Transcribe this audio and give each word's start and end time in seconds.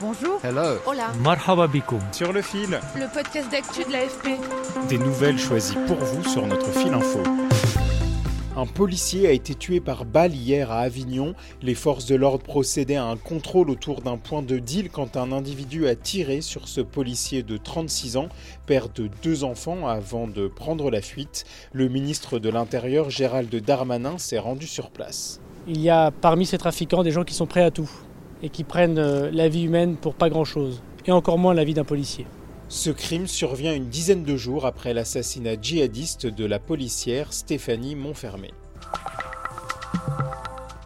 Bonjour. 0.00 0.40
Hello. 0.42 0.78
Hola. 0.86 1.12
Marhaba 1.22 1.66
bikoum. 1.66 2.00
Sur 2.12 2.32
le 2.32 2.40
fil. 2.40 2.80
Le 2.96 3.12
podcast 3.12 3.50
d'actu 3.50 3.84
de 3.84 3.92
l'AFP. 3.92 4.28
Des 4.88 4.96
nouvelles 4.96 5.38
choisies 5.38 5.76
pour 5.86 5.98
vous 5.98 6.24
sur 6.26 6.46
notre 6.46 6.70
fil 6.70 6.94
info. 6.94 7.22
Un 8.56 8.64
policier 8.64 9.28
a 9.28 9.32
été 9.32 9.54
tué 9.54 9.78
par 9.78 10.06
balle 10.06 10.34
hier 10.34 10.70
à 10.70 10.78
Avignon. 10.78 11.34
Les 11.60 11.74
forces 11.74 12.06
de 12.06 12.14
l'ordre 12.14 12.42
procédaient 12.42 12.96
à 12.96 13.04
un 13.04 13.18
contrôle 13.18 13.68
autour 13.68 14.00
d'un 14.00 14.16
point 14.16 14.40
de 14.40 14.58
deal 14.58 14.88
quand 14.88 15.18
un 15.18 15.32
individu 15.32 15.86
a 15.86 15.94
tiré 15.94 16.40
sur 16.40 16.66
ce 16.66 16.80
policier 16.80 17.42
de 17.42 17.58
36 17.58 18.16
ans, 18.16 18.30
père 18.64 18.88
de 18.88 19.10
deux 19.22 19.44
enfants, 19.44 19.86
avant 19.86 20.26
de 20.26 20.48
prendre 20.48 20.90
la 20.90 21.02
fuite. 21.02 21.44
Le 21.72 21.88
ministre 21.88 22.38
de 22.38 22.48
l'Intérieur, 22.48 23.10
Gérald 23.10 23.54
Darmanin, 23.54 24.16
s'est 24.16 24.38
rendu 24.38 24.66
sur 24.66 24.88
place. 24.88 25.42
Il 25.68 25.78
y 25.78 25.90
a 25.90 26.10
parmi 26.10 26.46
ces 26.46 26.56
trafiquants 26.56 27.02
des 27.02 27.10
gens 27.10 27.24
qui 27.24 27.34
sont 27.34 27.46
prêts 27.46 27.64
à 27.64 27.70
tout 27.70 27.90
et 28.42 28.48
qui 28.48 28.64
prennent 28.64 28.98
euh, 28.98 29.30
la 29.32 29.48
vie 29.48 29.64
humaine 29.64 29.96
pour 29.96 30.14
pas 30.14 30.30
grand-chose, 30.30 30.82
et 31.06 31.12
encore 31.12 31.38
moins 31.38 31.54
la 31.54 31.64
vie 31.64 31.74
d'un 31.74 31.84
policier. 31.84 32.26
Ce 32.68 32.90
crime 32.90 33.26
survient 33.26 33.74
une 33.74 33.88
dizaine 33.88 34.22
de 34.22 34.36
jours 34.36 34.64
après 34.64 34.94
l'assassinat 34.94 35.56
djihadiste 35.60 36.26
de 36.26 36.44
la 36.44 36.58
policière 36.58 37.32
Stéphanie 37.32 37.96
Montfermé. 37.96 38.52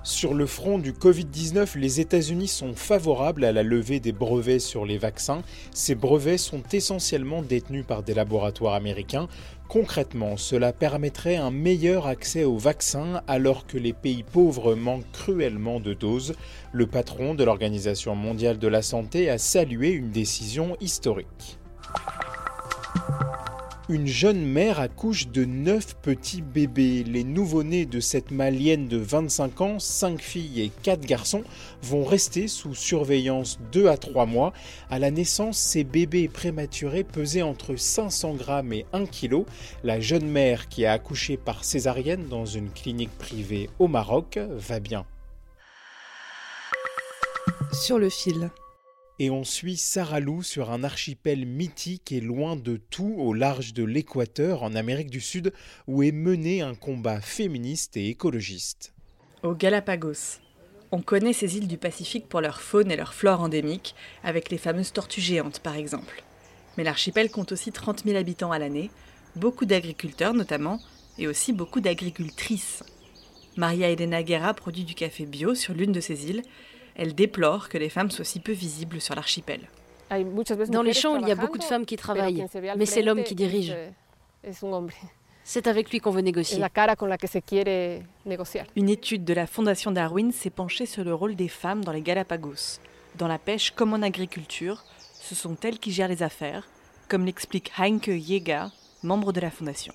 Sur 0.06 0.34
le 0.34 0.44
front 0.44 0.78
du 0.78 0.92
Covid-19, 0.92 1.78
les 1.78 1.98
États-Unis 1.98 2.48
sont 2.48 2.74
favorables 2.74 3.42
à 3.42 3.52
la 3.52 3.62
levée 3.62 4.00
des 4.00 4.12
brevets 4.12 4.60
sur 4.60 4.84
les 4.84 4.98
vaccins. 4.98 5.41
Ces 5.72 5.94
brevets 5.94 6.36
sont 6.36 6.62
essentiellement 6.74 7.41
détenus 7.41 7.86
par 7.86 8.02
des 8.02 8.12
laboratoires 8.12 8.75
américains. 8.75 9.28
Concrètement, 9.66 10.36
cela 10.36 10.75
permettrait 10.75 11.36
un 11.36 11.50
meilleur 11.50 12.06
accès 12.06 12.44
aux 12.44 12.58
vaccins 12.58 13.22
alors 13.27 13.66
que 13.66 13.78
les 13.78 13.94
pays 13.94 14.25
pauvres 14.25 14.75
manquent 14.75 15.10
cruellement 15.12 15.80
de 15.80 15.94
doses. 15.94 16.34
Le 16.72 16.86
patron 16.86 17.34
de 17.34 17.42
l'Organisation 17.42 18.14
mondiale 18.14 18.58
de 18.58 18.69
la 18.69 18.82
santé 18.82 19.30
a 19.30 19.38
salué 19.38 19.92
une 19.92 20.10
décision 20.10 20.77
historique. 20.82 21.58
Une 23.91 24.07
jeune 24.07 24.47
mère 24.47 24.81
accouche 24.81 25.29
de 25.29 25.45
9 25.45 25.97
petits 25.97 26.41
bébés. 26.41 27.05
Les 27.05 27.23
nouveau-nés 27.23 27.85
de 27.85 28.01
cette 28.01 28.31
malienne 28.31 28.89
de 28.89 28.97
25 28.97 29.61
ans, 29.61 29.79
5 29.79 30.23
filles 30.23 30.63
et 30.63 30.73
4 30.83 31.03
garçons, 31.03 31.45
vont 31.83 32.03
rester 32.03 32.49
sous 32.49 32.75
surveillance 32.75 33.59
2 33.73 33.89
à 33.89 33.99
3 33.99 34.25
mois. 34.25 34.55
À 34.89 34.99
la 34.99 35.11
naissance, 35.11 35.59
ces 35.59 35.85
bébés 35.85 36.29
prématurés 36.29 37.05
pesaient 37.05 37.43
entre 37.43 37.77
500 37.77 38.37
grammes 38.37 38.73
et 38.73 38.87
1 38.95 39.05
kg. 39.05 39.45
La 39.83 40.01
jeune 40.01 40.31
mère 40.31 40.71
qui 40.71 40.87
a 40.87 40.93
accouché 40.93 41.37
par 41.37 41.62
césarienne 41.62 42.27
dans 42.29 42.47
une 42.47 42.71
clinique 42.71 43.17
privée 43.19 43.69
au 43.79 43.87
Maroc 43.87 44.39
va 44.39 44.81
bien. 44.81 45.05
Sur 47.71 47.99
le 47.99 48.09
fil. 48.09 48.49
Et 49.20 49.31
on 49.31 49.45
suit 49.45 49.77
Sarah 49.77 50.19
Lou 50.19 50.43
sur 50.43 50.73
un 50.73 50.83
archipel 50.83 51.47
mythique 51.47 52.11
et 52.11 52.21
loin 52.21 52.56
de 52.56 52.77
tout 52.77 53.15
au 53.16 53.33
large 53.33 53.72
de 53.72 53.84
l'équateur 53.84 54.65
en 54.65 54.75
Amérique 54.75 55.11
du 55.11 55.21
Sud 55.21 55.53
où 55.87 56.03
est 56.03 56.11
mené 56.11 56.62
un 56.62 56.75
combat 56.75 57.21
féministe 57.21 57.97
et 57.97 58.09
écologiste. 58.09 58.93
Au 59.44 59.55
Galapagos. 59.55 60.41
On 60.91 61.00
connaît 61.00 61.33
ces 61.33 61.56
îles 61.56 61.69
du 61.69 61.78
Pacifique 61.78 62.28
pour 62.28 62.41
leur 62.41 62.61
faune 62.61 62.91
et 62.91 62.97
leur 62.97 63.15
flore 63.15 63.41
endémique, 63.41 63.94
avec 64.25 64.50
les 64.50 64.59
fameuses 64.59 64.93
tortues 64.93 65.21
géantes 65.21 65.61
par 65.61 65.77
exemple. 65.77 66.25
Mais 66.77 66.84
l'archipel 66.84 67.31
compte 67.31 67.53
aussi 67.53 67.71
30 67.71 68.05
000 68.05 68.17
habitants 68.17 68.53
à 68.53 68.59
l'année, 68.59 68.91
beaucoup 69.37 69.65
d'agriculteurs 69.65 70.34
notamment, 70.34 70.81
et 71.19 71.28
aussi 71.28 71.53
beaucoup 71.53 71.81
d'agricultrices. 71.81 72.83
Maria 73.56 73.91
Elena 73.91 74.25
Guerra 74.25 74.55
produit 74.55 74.83
du 74.83 74.94
café 74.94 75.25
bio 75.25 75.55
sur 75.55 75.72
l'une 75.75 75.93
de 75.93 76.00
ces 76.00 76.27
îles 76.28 76.43
elle 76.97 77.15
déplore 77.15 77.69
que 77.69 77.78
les 77.78 77.88
femmes 77.88 78.10
soient 78.10 78.25
si 78.25 78.41
peu 78.41 78.53
visibles 78.53 79.00
sur 79.00 79.15
l'archipel. 79.15 79.69
Dans 80.69 80.82
les 80.82 80.93
champs, 80.93 81.16
il 81.19 81.28
y 81.28 81.32
a 81.32 81.34
beaucoup 81.34 81.59
de 81.59 81.65
femmes 81.65 81.87
qui 81.87 81.97
travaillent, 81.97 82.47
mais 82.77 82.87
c'est 82.87 83.03
l'homme 83.03 83.22
qui 83.22 83.34
dirige. 83.34 83.75
C'est 85.47 85.66
avec 85.66 85.91
lui 85.91 86.00
qu'on 86.00 86.10
veut 86.10 86.22
négocier. 86.22 86.62
Une 88.77 88.88
étude 88.88 89.25
de 89.25 89.34
la 89.34 89.47
Fondation 89.47 89.91
Darwin 89.91 90.32
s'est 90.32 90.50
penchée 90.50 90.87
sur 90.87 91.05
le 91.05 91.15
rôle 91.15 91.37
des 91.37 91.49
femmes 91.49 91.84
dans 91.84 91.93
les 91.93 92.00
Galapagos. 92.00 92.81
Dans 93.16 93.28
la 93.28 93.38
pêche 93.38 93.71
comme 93.71 93.93
en 93.93 94.03
agriculture, 94.03 94.82
ce 95.21 95.34
sont 95.34 95.56
elles 95.62 95.78
qui 95.78 95.93
gèrent 95.93 96.09
les 96.09 96.22
affaires, 96.22 96.66
comme 97.09 97.26
l'explique 97.26 97.72
Heinke 97.78 98.11
Jäger, 98.11 98.66
membre 99.03 99.32
de 99.32 99.41
la 99.41 99.50
Fondation. 99.50 99.94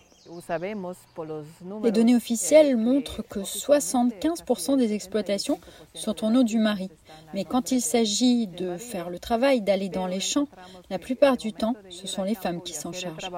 Les 1.84 1.92
données 1.92 2.16
officielles 2.16 2.78
montrent 2.78 3.22
que 3.22 3.40
75% 3.40 4.78
des 4.78 4.94
exploitations 4.94 5.60
sont 5.94 6.24
en 6.24 6.36
eau 6.36 6.44
du 6.44 6.58
mari. 6.58 6.90
Mais 7.34 7.46
quand 7.46 7.72
il 7.72 7.82
s'agit 7.82 8.48
de 8.48 8.78
faire 8.78 9.10
le 9.10 9.20
travail, 9.20 9.62
d'aller 9.62 9.90
dans 9.90 10.08
les 10.08 10.20
champs, 10.20 10.48
la 10.90 11.00
plupart 11.00 11.38
du 11.38 11.54
temps, 11.54 11.76
ce 11.90 12.08
sont 12.08 12.24
les 12.24 12.36
femmes 12.36 12.62
qui 12.62 12.74
s'en 12.74 12.92
chargent. 12.92 13.30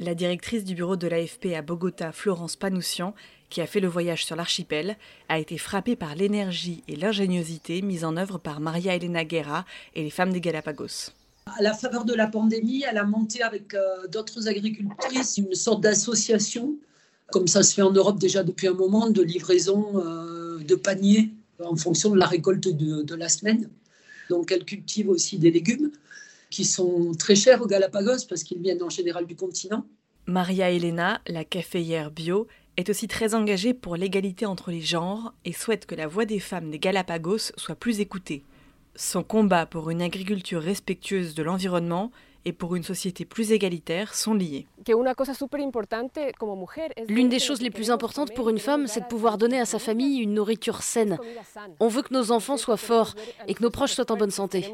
La 0.00 0.14
directrice 0.14 0.64
du 0.64 0.74
bureau 0.74 0.96
de 0.96 1.08
l'AFP 1.08 1.54
à 1.56 1.62
Bogota, 1.62 2.12
Florence 2.12 2.56
Panoussian, 2.56 3.14
qui 3.50 3.60
a 3.60 3.66
fait 3.66 3.80
le 3.80 3.88
voyage 3.88 4.24
sur 4.24 4.36
l'archipel, 4.36 4.96
a 5.28 5.38
été 5.38 5.58
frappée 5.58 5.96
par 5.96 6.14
l'énergie 6.14 6.82
et 6.88 6.96
l'ingéniosité 6.96 7.82
mises 7.82 8.04
en 8.04 8.16
œuvre 8.16 8.38
par 8.38 8.60
Maria 8.60 8.94
Elena 8.94 9.24
Guerra 9.24 9.64
et 9.94 10.02
les 10.02 10.10
femmes 10.10 10.32
des 10.32 10.40
Galapagos. 10.40 11.12
À 11.56 11.62
la 11.62 11.72
faveur 11.72 12.04
de 12.04 12.14
la 12.14 12.26
pandémie, 12.26 12.84
elle 12.88 12.98
a 12.98 13.04
monté 13.04 13.42
avec 13.42 13.74
euh, 13.74 14.06
d'autres 14.08 14.48
agricultrices 14.48 15.38
une 15.38 15.54
sorte 15.54 15.80
d'association, 15.82 16.76
comme 17.30 17.46
ça 17.46 17.62
se 17.62 17.74
fait 17.74 17.82
en 17.82 17.92
Europe 17.92 18.18
déjà 18.18 18.42
depuis 18.42 18.68
un 18.68 18.74
moment, 18.74 19.08
de 19.10 19.22
livraison 19.22 19.86
euh, 19.96 20.58
de 20.58 20.74
paniers 20.74 21.30
en 21.64 21.76
fonction 21.76 22.10
de 22.10 22.18
la 22.18 22.26
récolte 22.26 22.68
de, 22.68 23.14
la 23.14 23.28
semaine. 23.28 23.68
Donc 24.30 24.52
elle 24.52 24.64
cultive 24.64 25.08
aussi 25.08 25.38
des 25.38 25.50
légumes 25.50 25.90
qui 26.50 26.64
sont 26.64 27.12
très 27.18 27.34
chers 27.34 27.62
au 27.62 27.66
Galapagos 27.66 28.26
parce 28.28 28.42
qu'ils 28.42 28.60
viennent 28.60 28.82
en 28.82 28.90
général 28.90 29.26
du 29.26 29.36
continent. 29.36 29.84
Maria 30.26 30.70
Elena, 30.70 31.20
la 31.26 31.44
caféière 31.44 32.10
bio, 32.10 32.46
est 32.76 32.90
aussi 32.90 33.08
très 33.08 33.34
engagée 33.34 33.74
pour 33.74 33.96
l'égalité 33.96 34.46
entre 34.46 34.70
les 34.70 34.80
genres 34.80 35.34
et 35.44 35.52
souhaite 35.52 35.86
que 35.86 35.94
la 35.94 36.06
voix 36.06 36.26
des 36.26 36.38
femmes 36.38 36.70
des 36.70 36.78
Galapagos 36.78 37.52
soit 37.56 37.74
plus 37.74 38.00
écoutée. 38.00 38.44
Son 38.94 39.22
combat 39.22 39.66
pour 39.66 39.90
une 39.90 40.02
agriculture 40.02 40.62
respectueuse 40.62 41.34
de 41.34 41.42
l'environnement 41.42 42.10
et 42.44 42.52
pour 42.52 42.76
une 42.76 42.82
société 42.82 43.24
plus 43.24 43.52
égalitaire 43.52 44.14
sont 44.14 44.34
liés. 44.34 44.66
L'une 47.08 47.28
des 47.28 47.38
choses 47.38 47.60
les 47.60 47.70
plus 47.70 47.90
importantes 47.90 48.34
pour 48.34 48.48
une 48.48 48.58
femme, 48.58 48.86
c'est 48.86 49.00
de 49.00 49.06
pouvoir 49.06 49.38
donner 49.38 49.60
à 49.60 49.66
sa 49.66 49.78
famille 49.78 50.20
une 50.20 50.34
nourriture 50.34 50.82
saine. 50.82 51.18
On 51.80 51.88
veut 51.88 52.02
que 52.02 52.14
nos 52.14 52.32
enfants 52.32 52.56
soient 52.56 52.76
forts 52.76 53.14
et 53.46 53.54
que 53.54 53.62
nos 53.62 53.70
proches 53.70 53.92
soient 53.92 54.10
en 54.10 54.16
bonne 54.16 54.30
santé. 54.30 54.64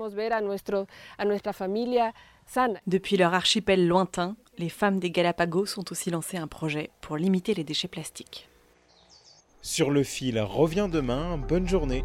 Depuis 2.86 3.16
leur 3.16 3.34
archipel 3.34 3.88
lointain, 3.88 4.36
les 4.58 4.68
femmes 4.68 5.00
des 5.00 5.10
Galapagos 5.10 5.78
ont 5.78 5.84
aussi 5.90 6.10
lancé 6.10 6.36
un 6.36 6.46
projet 6.46 6.90
pour 7.00 7.16
limiter 7.16 7.54
les 7.54 7.64
déchets 7.64 7.88
plastiques. 7.88 8.48
Sur 9.62 9.90
le 9.90 10.02
fil 10.02 10.38
revient 10.40 10.88
demain, 10.92 11.38
bonne 11.38 11.66
journée. 11.66 12.04